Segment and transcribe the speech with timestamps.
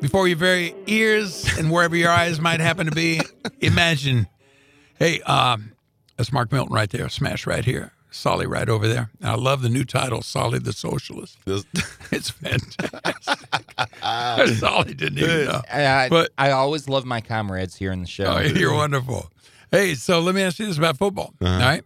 [0.00, 3.20] before your very ears and wherever your eyes might happen to be.
[3.60, 4.26] Imagine,
[4.98, 5.72] hey, um,
[6.16, 7.08] that's Mark Milton right there.
[7.08, 7.92] Smash right here.
[8.10, 9.10] Solly right over there.
[9.22, 11.38] I love the new title, Solly the Socialist.
[11.44, 11.64] This-
[12.10, 12.90] It's fantastic.
[14.58, 15.60] Solly didn't even know.
[15.70, 18.24] I, But- I always love my comrades here in the show.
[18.24, 19.30] Oh, you're wonderful.
[19.70, 21.34] Hey, so let me ask you this about football.
[21.40, 21.52] Uh-huh.
[21.52, 21.84] All right,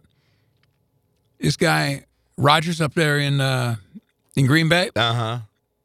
[1.39, 2.05] this guy
[2.37, 3.75] Rodgers up there in uh,
[4.37, 4.89] in Green Bay.
[4.95, 5.39] uh-huh.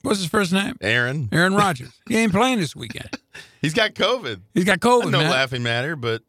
[0.08, 0.76] What's his first name?
[0.80, 1.28] Aaron.
[1.32, 1.92] Aaron Rodgers.
[2.08, 3.10] he ain't playing this weekend.
[3.62, 4.40] He's got COVID.
[4.54, 6.22] He's got COVID, no laughing matter, but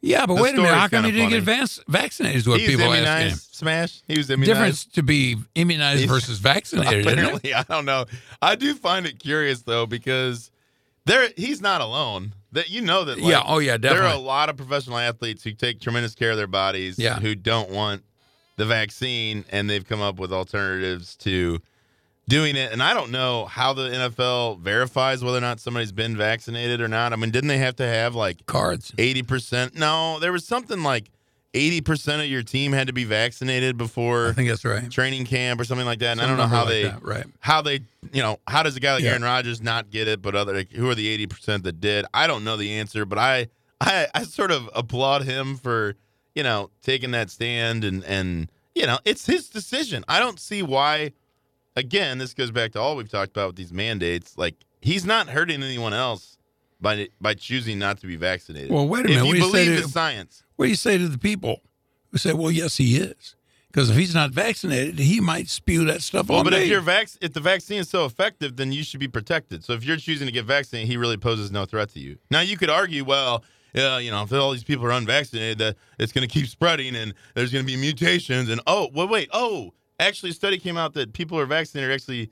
[0.00, 0.72] Yeah, but wait a minute.
[0.74, 1.58] How come he didn't get funny.
[1.66, 2.36] vac- vaccinated?
[2.38, 3.08] Is what he people immunized.
[3.08, 3.38] asking him.
[3.52, 4.02] Smash.
[4.08, 4.56] He was immunized.
[4.56, 7.06] Difference to be immunized He's- versus vaccinated?
[7.06, 8.06] Apparently, I don't know.
[8.40, 10.50] I do find it curious though because
[11.04, 12.32] there he's not alone.
[12.52, 13.18] That you know that.
[13.18, 14.06] Like, Yeah, oh, yeah, definitely.
[14.08, 16.98] There are a lot of professional athletes who take tremendous care of their bodies.
[16.98, 17.18] Yeah.
[17.20, 18.02] Who don't want
[18.56, 21.60] the vaccine, and they've come up with alternatives to
[22.28, 22.72] doing it.
[22.72, 26.88] And I don't know how the NFL verifies whether or not somebody's been vaccinated or
[26.88, 27.12] not.
[27.12, 28.92] I mean, didn't they have to have like Cards.
[28.98, 29.74] eighty percent?
[29.76, 31.10] No, there was something like
[31.54, 34.90] eighty percent of your team had to be vaccinated before I think that's right.
[34.90, 36.12] training camp or something like that.
[36.12, 37.24] And Some I don't know how like they that, right.
[37.40, 37.80] how they
[38.12, 39.10] you know how does a guy like Yeah.
[39.10, 42.04] Aaron Rodgers not get it, but other like, who are the eighty percent that did?
[42.12, 43.48] I don't know the answer, but I
[43.80, 45.94] I I sort of applaud him for
[46.34, 50.04] you know taking that stand and and you know it's his decision.
[50.08, 51.12] I don't see why.
[51.76, 54.36] Again, this goes back to all we've talked about with these mandates.
[54.38, 56.38] Like he's not hurting anyone else
[56.80, 58.70] by by choosing not to be vaccinated.
[58.70, 59.22] Well, wait a if minute.
[59.24, 60.42] you What do you say to- the science.
[60.56, 61.60] What do you say to the people
[62.10, 63.36] who say, "Well, yes, he is,"
[63.70, 66.60] because if he's not vaccinated, he might spew that stuff Well, but me.
[66.60, 69.62] if you're vac- if the vaccine is so effective, then you should be protected.
[69.64, 72.16] So if you're choosing to get vaccinated, he really poses no threat to you.
[72.30, 73.44] Now you could argue, well,
[73.74, 76.96] yeah, you know, if all these people are unvaccinated, that it's going to keep spreading
[76.96, 78.48] and there's going to be mutations.
[78.48, 81.92] And oh, well, wait, oh, actually, a study came out that people who are vaccinated
[81.92, 82.30] actually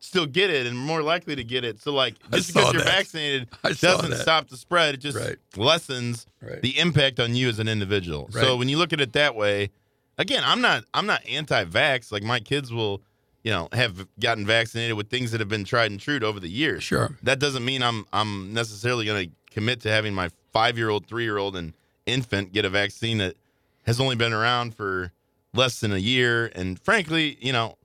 [0.00, 1.80] still get it and more likely to get it.
[1.80, 2.92] So like, just because you're that.
[2.92, 3.48] vaccinated
[3.80, 4.20] doesn't that.
[4.20, 4.94] stop the spread.
[4.94, 5.36] It just Right.
[5.56, 6.60] lessens Right.
[6.60, 8.28] the impact on you as an individual.
[8.32, 9.70] So when you look at it that way,
[10.18, 12.12] again, I'm not I'm not anti-vax.
[12.12, 13.00] Like my kids will,
[13.42, 16.50] you know, have gotten vaccinated with things that have been tried and true over the
[16.50, 16.82] years.
[16.82, 17.16] Sure.
[17.22, 21.72] That doesn't mean I'm I'm necessarily going to commit to having my 5-year-old, 3-year-old and
[22.06, 23.36] infant get a vaccine that
[23.86, 25.12] has only been around for
[25.54, 27.76] less than a year and frankly, you know,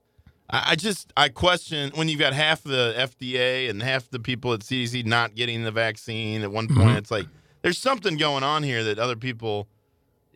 [0.50, 4.52] I I just I question when you've got half the FDA and half the people
[4.52, 6.42] at CDC not getting the vaccine.
[6.42, 6.98] At one point, Mhm.
[6.98, 7.26] it's like
[7.62, 9.68] there's something going on here that other people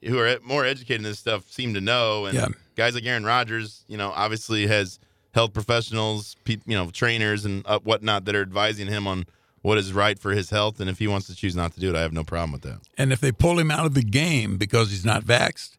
[0.04, 2.26] who are more educated in this stuff seem to know.
[2.26, 2.48] And Yeah.
[2.76, 4.98] guys like Aaron Rodgers, you know, obviously has
[5.32, 9.24] health professionals, you know, trainers and uh, whatnot that are advising him on
[9.62, 10.78] what is right for his health.
[10.78, 12.62] And if he wants to choose not to do it, I have no problem with
[12.62, 12.80] that.
[12.98, 15.70] And if they pull him out of the game because he's not vaxxed,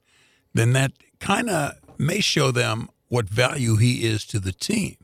[0.56, 4.96] then that kind of may show them what value he is to the team.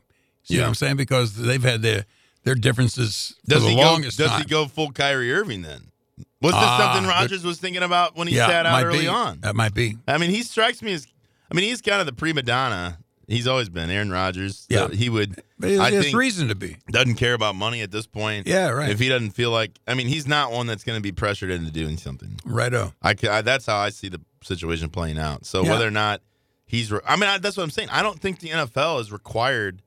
[0.44, 0.96] See what I'm saying?
[0.96, 2.04] Because they've had their
[2.44, 3.82] their differences for Does the he go?
[3.82, 4.40] longest Does time.
[4.42, 5.92] he go full Kyrie Irving then?
[6.40, 9.06] Was this Ah, something Rodgers was thinking about when he yeah, sat out early be.
[9.08, 9.38] on?
[9.42, 9.96] That might be.
[10.08, 11.06] I mean, he strikes me as.
[11.50, 12.98] I mean, he's kind of the prima donna.
[13.28, 14.66] He's always been Aaron Rodgers.
[14.68, 14.88] Yeah.
[14.88, 15.42] he would.
[15.58, 16.76] But he I has reason to be.
[16.90, 18.46] doesn't care about money at this point.
[18.46, 18.90] Yeah, right.
[18.90, 21.50] If he doesn't feel like, I mean, he's not one that's going to be pressured
[21.50, 22.36] into doing something.
[22.44, 22.92] Righto.
[23.00, 25.46] I, ca- I that's how I see the situation playing out.
[25.46, 25.70] So Yeah.
[25.70, 26.20] whether or not
[26.66, 27.90] he's, re- I mean, I, that's what I'm saying.
[27.90, 29.82] I don't think the NFL is required.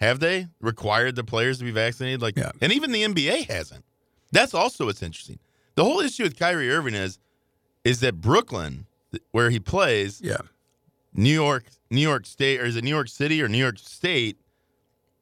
[0.00, 2.22] Have they required the players to be vaccinated?
[2.22, 2.52] Like, Yeah.
[2.60, 3.84] and even the NBA hasn't.
[4.32, 5.38] That's also what's interesting.
[5.74, 7.18] The whole issue with Kyrie Irving is,
[7.84, 8.86] is that Brooklyn,
[9.32, 10.38] where he plays, Yeah.
[11.14, 14.36] New York, New York State, or is it New York City or New York State?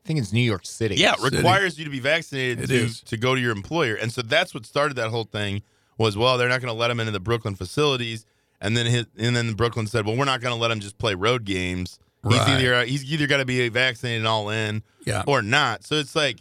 [0.05, 0.97] I think it's New York City.
[0.97, 1.37] Yeah, City.
[1.38, 3.00] requires you to be vaccinated It to is.
[3.03, 5.62] to go to your employer, and so that's what started that whole thing
[5.99, 8.27] was, well, they're not going to let him into the Brooklyn facilities,
[8.61, 10.99] and then his, and then Brooklyn said, well, we're not going to let him just
[10.99, 11.99] play road games.
[12.29, 12.49] He's Right.
[12.61, 15.23] either he's either got to be vaccinated and all in, Yeah.
[15.27, 15.85] or not.
[15.85, 16.39] So it's like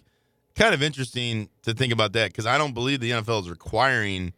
[0.56, 4.34] kind of interesting to think about that because I don't believe the NFL is requiring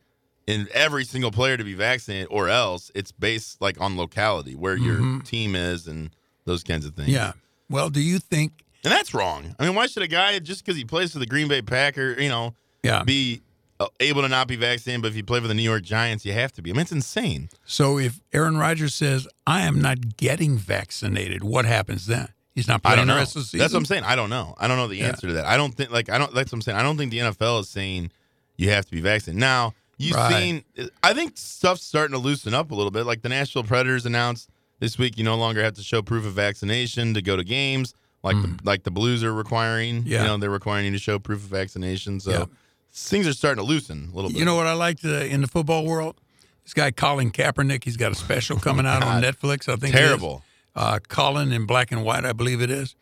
[0.48, 4.76] in every single player to be vaccinated, or else it's based like on locality where
[4.78, 6.10] your team is and
[6.46, 7.10] those kinds of things.
[7.10, 7.16] Mm-hmm.
[7.16, 7.32] Yeah.
[7.70, 8.54] Well, do you think?
[8.84, 9.56] and that's wrong.
[9.60, 12.16] I mean, why should a guy just because he plays for the Green Bay Packer,
[12.22, 13.04] you know, Yeah.
[13.04, 13.42] be
[13.80, 16.26] uh, able to not be vaccinated, but if you play for the New York Giants,
[16.26, 16.70] you have to be.
[16.70, 17.50] I mean, it's insane.
[17.66, 22.30] So if Aaron Rodgers says, "I am not getting vaccinated," what happens then?
[22.56, 23.60] He's not I playing don't the rest of the season.
[23.60, 24.04] That's what I'm saying.
[24.04, 24.56] I don't know.
[24.58, 25.08] I don't know the Yeah.
[25.10, 25.46] answer to that.
[25.46, 26.34] I don't think like I don't.
[26.34, 26.78] That's what I'm saying.
[26.78, 28.10] I don't think the NFL is saying
[28.56, 29.40] you have to be vaccinated.
[29.42, 30.64] Now you've Right.
[30.78, 30.90] seen.
[31.04, 33.06] I think stuff's starting to loosen up a little bit.
[33.06, 34.50] Like the Nashville Predators announced
[34.80, 37.94] this week, you no longer have to show proof of vaccination to go to games.
[38.24, 40.04] Like the, like the Blues are requiring.
[40.04, 40.08] Mm.
[40.08, 40.22] Yeah.
[40.24, 42.20] You know they're requiring you to show proof of vaccination.
[42.20, 42.46] So Yeah.
[42.92, 44.40] things are starting to loosen a little bit.
[44.40, 46.20] You know what I like uh, in the football world?
[46.64, 47.84] This guy Colin Kaepernick.
[47.86, 49.72] He's got a special coming out on Netflix.
[49.72, 49.94] I think.
[49.96, 50.44] Terrible.
[50.76, 52.96] Uh, Colin in black and white, I believe it is.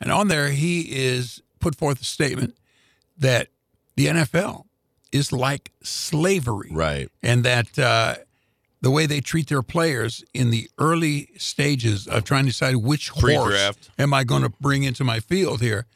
[0.00, 2.56] And on there, he is put forth a statement
[3.18, 3.48] that
[3.96, 4.64] the NFL
[5.12, 7.08] is like slavery, Right.
[7.22, 8.16] and that uh,
[8.80, 13.10] the way they treat their players in the early stages of trying to decide which
[13.10, 13.90] horse Pre-draft.
[13.98, 15.86] am I going to bring into my field here.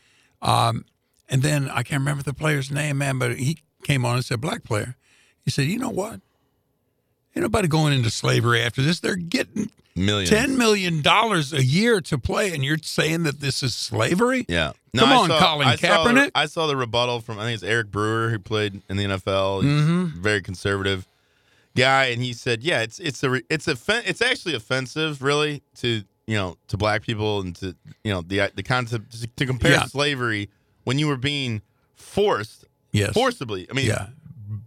[0.43, 0.84] Um,
[1.28, 4.40] and then I can't remember the player's name, man, but he came on and said,
[4.40, 4.96] black player.
[5.44, 6.20] He said, you know what?
[7.36, 9.00] Ain't nobody going into slavery after this.
[9.00, 10.31] They're getting Millions.
[10.31, 14.44] $10 million a year to play, and you're saying that this is slavery?
[14.48, 14.72] Yeah.
[14.96, 16.31] Come I on, saw, Colin I saw the- Kaepernick.
[16.34, 19.62] I saw the rebuttal from I think it's Eric Brewer who played in the NFL.
[19.64, 20.20] Mm-hmm.
[20.22, 21.06] very conservative
[21.76, 26.02] guy, and he said, "Yeah, it's it's a it's offen- it's actually offensive, really, to
[26.28, 29.72] you know to black people and to you know the the concept to, to compare
[29.72, 29.84] Yeah.
[29.86, 30.48] slavery
[30.84, 31.62] when you were being
[31.96, 33.12] forced Yes.
[33.14, 33.66] forcibly.
[33.69, 34.06] I mean, Yeah.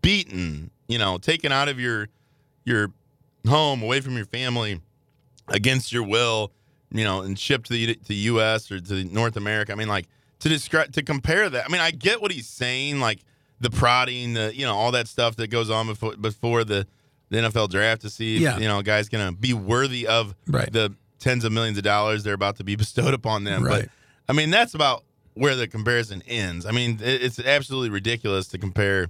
[0.01, 2.09] beaten, you know, taken out of your
[2.67, 2.91] your
[3.47, 4.81] home, away from your family,
[5.47, 6.51] against your will,
[6.91, 8.71] you know, and shipped to the to U.S.
[8.71, 9.71] or to North America.
[9.71, 10.07] I mean, like
[10.39, 11.65] to describe to compare that.
[11.65, 13.19] I mean, I get what he's saying, like
[13.59, 16.85] the prodding, the you know, all that stuff that goes on before before the
[17.29, 18.57] the NFL draft to see if Yeah.
[18.57, 20.71] you know a guy's gonna be worthy of Right.
[20.71, 23.63] the tens of millions of dollars they're about to be bestowed upon them.
[23.63, 23.81] Right.
[23.83, 23.89] But
[24.29, 25.03] I mean, that's about
[25.33, 26.65] where the comparison ends.
[26.65, 29.07] I mean, it's absolutely ridiculous to compare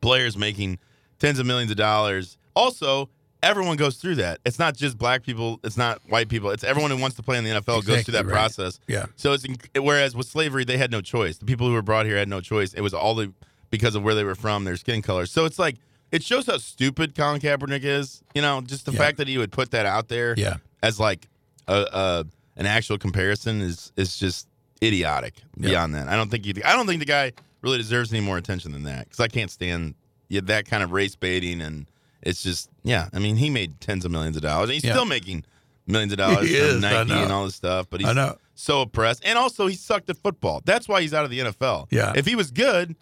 [0.00, 0.78] players making
[1.18, 2.36] tens of millions of dollars.
[2.54, 3.08] Also,
[3.42, 4.40] everyone goes through that.
[4.44, 5.60] It's not just black people.
[5.64, 6.50] It's not white people.
[6.50, 8.32] It's everyone who wants to play in the NFL goes through that right.
[8.32, 8.80] process.
[8.86, 9.06] Yeah.
[9.16, 11.38] So it's whereas with slavery they had no choice.
[11.38, 12.74] The people who were brought here had no choice.
[12.74, 13.32] It was all the,
[13.70, 15.26] because of where they were from, their skin color.
[15.26, 15.76] So it's like
[16.12, 18.22] it shows how stupid Colin Kaepernick is.
[18.34, 18.98] You know, just the Yeah.
[18.98, 20.56] fact that he would put that out there Yeah.
[20.82, 21.28] as like
[21.68, 22.24] a, a
[22.56, 24.48] an actual comparison is is just
[24.82, 26.08] idiotic beyond that.
[26.08, 27.32] I don't think he, I don't think the guy
[27.62, 29.94] really deserves any more attention than that because I can't stand
[30.28, 31.86] yeah, that kind of race baiting and
[32.22, 33.08] it's just yeah.
[33.12, 34.92] I mean, he made tens of millions of dollars and he's Yeah.
[34.92, 35.44] still making
[35.86, 37.86] millions of dollars He from is, Nike and all this stuff.
[37.90, 40.60] But he's I so oppressed, and also he sucked at football.
[40.64, 41.86] That's why he's out of the NFL.
[41.90, 42.12] Yeah.
[42.16, 42.94] if he was good.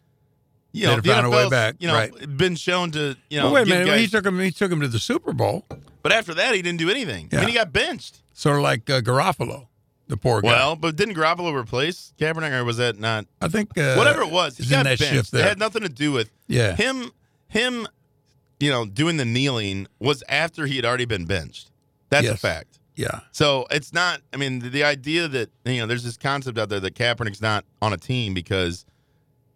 [0.71, 2.37] You know, the found a way NFL's, back, You know, right.
[2.37, 3.47] been shown to you know.
[3.47, 3.99] Well, wait a minute.
[3.99, 4.39] He took him.
[4.39, 5.65] He took him to the Super Bowl.
[6.03, 7.29] but after that, he didn't do anything.
[7.33, 7.41] I Yeah.
[7.41, 8.19] mean, he got benched.
[8.35, 9.67] Sort of like uh, Garofalo,
[10.09, 10.49] the poor guy.
[10.49, 13.27] Well, but didn't Garoppolo replace Kaepernick, or was that not?
[13.41, 15.33] I think uh, Whatever it was, he got benched.
[15.33, 16.77] It had nothing to do with Yeah.
[16.77, 17.11] him.
[17.49, 17.89] Him,
[18.61, 21.71] you know, doing the kneeling was after he had already been benched.
[22.11, 22.79] That's a fact.
[22.97, 23.21] Yeah.
[23.33, 24.21] So it's not.
[24.33, 27.41] I mean, the, the idea that you know, there's this concept out there that Kaepernick's
[27.43, 28.85] not on a team because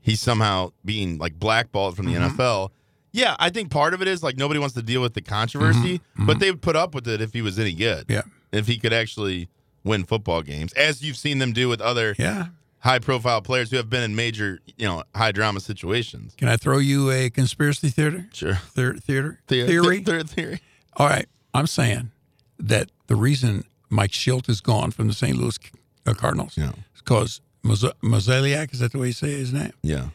[0.01, 2.41] he's somehow being like blackballed from the Mm-hmm.
[2.41, 2.71] NFL.
[3.15, 6.01] Yeah, I think part of it is like nobody wants to deal with the controversy,
[6.17, 8.07] but they would put up with it if he was any good.
[8.07, 8.13] Mm-hmm.
[8.13, 8.59] Yeah.
[8.59, 9.49] if he could actually
[9.85, 12.47] win football games, as you've seen them do with other Yeah.
[12.83, 16.35] High-profile players who have been in major, you know, high-drama situations.
[16.37, 18.27] Can I throw you a conspiracy theater?
[18.33, 18.55] Sure.
[18.57, 20.01] Theater, theater The- theory.
[20.01, 20.61] the- the theory.
[20.97, 21.29] All right.
[21.55, 22.11] I'm saying
[22.59, 25.37] that the reason Mike Shildt is gone from the St.
[25.37, 25.59] Louis
[26.07, 26.71] uh, Cardinals Yeah.
[26.71, 29.73] is because Mozeliak, is that the way you say his name?
[29.83, 30.09] Yeah.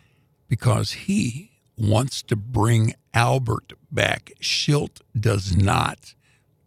[0.49, 4.31] Because he wants to bring Albert back.
[4.41, 6.15] Schilt does not.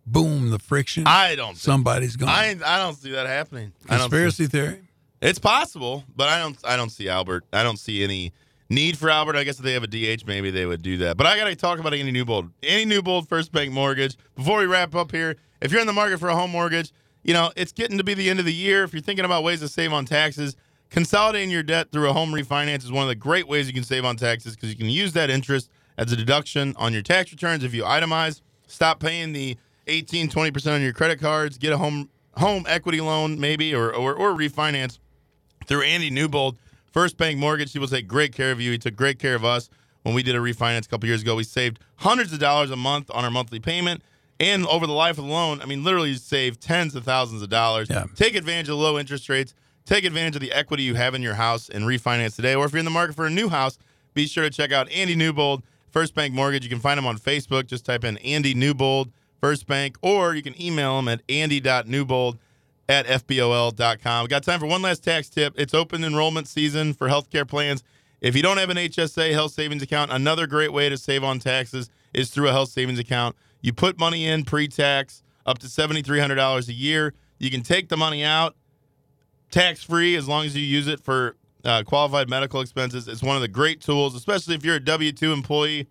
[0.06, 1.04] Boom, the friction.
[1.06, 1.56] I don't.
[1.58, 2.28] Somebody's gone.
[2.30, 3.72] I I don't see that happening.
[3.88, 4.78] I don't see- conspiracy theory.
[5.20, 6.56] It's possible, but I don't.
[6.64, 7.44] I don't see Albert.
[7.52, 8.32] I don't see any
[8.70, 9.36] need for Albert.
[9.36, 11.18] I guess if they have a DH, maybe they would do that.
[11.18, 12.50] But I got to talk about Andy Newbold.
[12.62, 14.16] Andy Newbold, First Bank Mortgage.
[14.34, 17.34] Before we wrap up here, if you're in the market for a home mortgage, you
[17.34, 18.82] know it's getting to be the end of the year.
[18.82, 20.56] If you're thinking about ways to save on taxes,
[20.88, 23.84] consolidating your debt through a home refinance is one of the great ways you can
[23.84, 27.30] save on taxes because you can use that interest as a deduction on your tax
[27.30, 28.40] returns if you itemize.
[28.68, 31.58] Stop paying the 18, 20% on your credit cards.
[31.58, 32.08] Get a home
[32.38, 34.98] home equity loan maybe or or, or refinance
[35.66, 36.56] through Andy Newbold,
[36.92, 37.72] First Bank Mortgage.
[37.72, 38.72] He will take great care of you.
[38.72, 39.70] He took great care of us
[40.02, 41.36] when we did a refinance a couple years ago.
[41.36, 44.02] We saved hundreds of dollars a month on our monthly payment.
[44.38, 47.42] And over the life of the loan, I mean, literally you save tens of thousands
[47.42, 47.88] of dollars.
[47.90, 48.06] Yeah.
[48.16, 49.54] Take advantage of low interest rates.
[49.84, 52.54] Take advantage of the equity you have in your house and refinance today.
[52.54, 53.78] Or if you're in the market for a new house,
[54.14, 56.64] be sure to check out Andy Newbold, First Bank Mortgage.
[56.64, 57.66] You can find him on Facebook.
[57.66, 62.38] Just type in Andy Newbold, First Bank, or you can email him at andy.newbold
[62.90, 64.24] at fbol.com.
[64.24, 65.54] We got time for one last tax tip.
[65.56, 67.84] It's open enrollment season for healthcare plans.
[68.20, 71.38] If you don't have an HSA health savings account, another great way to save on
[71.38, 73.36] taxes is through a health savings account.
[73.60, 77.14] You put money in pre-tax up to $7,300 a year.
[77.38, 78.56] You can take the money out
[79.52, 83.06] tax free as long as you use it for uh, qualified medical expenses.
[83.06, 85.86] It's one of the great tools, especially if you're a W 2 employee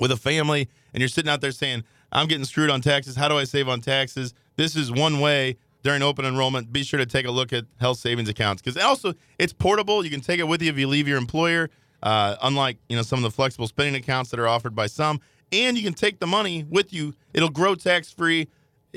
[0.00, 3.14] with a family and you're sitting out there saying, I'm getting screwed on taxes.
[3.14, 4.34] How do I save on taxes?
[4.56, 5.56] This is one way
[5.86, 6.72] during open enrollment.
[6.72, 10.04] Be sure to take a look at health savings accounts because also it's portable.
[10.04, 11.70] You can take it with you if you leave your employer.
[12.02, 15.20] Uh, unlike you know some of the flexible spending accounts that are offered by some,
[15.52, 17.14] and you can take the money with you.
[17.32, 18.48] It'll grow tax free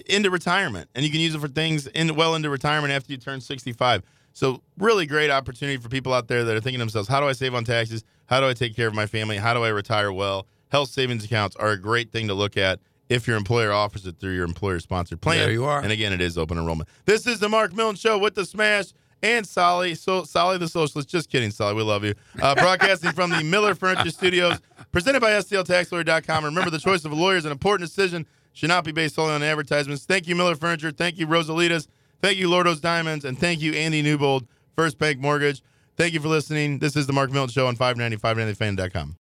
[0.07, 3.19] into retirement, and you can use it for things in well into retirement after you
[3.19, 4.01] turn 65.
[4.33, 7.33] So really great opportunity for people out there that are thinking themselves, how do I
[7.33, 8.03] save on taxes?
[8.25, 9.37] How do I take care of my family?
[9.37, 10.47] How do I retire well?
[10.71, 14.19] Health savings accounts are a great thing to look at if your employer offers it
[14.19, 15.39] through your employer sponsored plan.
[15.39, 15.81] There you are.
[15.81, 16.87] And again, it is open enrollment.
[17.05, 19.95] This is the Mark Milton Show with the Smash and Solly.
[19.95, 21.09] So Solly the Socialist.
[21.09, 21.73] Just kidding, Solly.
[21.73, 22.13] We love you.
[22.41, 24.59] Uh, broadcasting from the Miller Furniture Studios,
[24.91, 26.45] presented by STLTaxLawyer.com.
[26.45, 28.25] Remember, the choice of a lawyer is an important decision.
[28.53, 30.05] Should not be based solely on advertisements.
[30.05, 30.91] Thank you, Miller Furniture.
[30.91, 31.87] Thank you, Rosalitas.
[32.21, 33.23] Thank you, Lordo's Diamonds.
[33.25, 35.61] And thank you, Andy Newbold, First Bank Mortgage.
[35.95, 36.79] Thank you for listening.
[36.79, 39.15] This is the Mark Milton Show on 590, 590fan.com.